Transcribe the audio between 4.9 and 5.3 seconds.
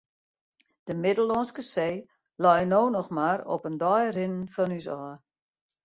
ôf.